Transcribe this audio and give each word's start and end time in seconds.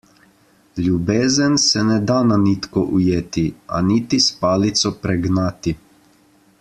Ljubezen 0.85 1.57
se 1.63 1.83
ne 1.89 1.97
da 2.11 2.15
na 2.29 2.37
nitko 2.45 2.85
ujeti, 3.01 3.45
a 3.77 3.83
niti 3.91 4.21
s 4.29 4.39
palico 4.41 4.97
pregnati. 5.05 5.77